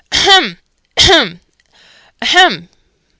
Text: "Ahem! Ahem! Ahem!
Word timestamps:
"Ahem! 0.11 0.57
Ahem! 0.97 1.39
Ahem! 2.23 2.69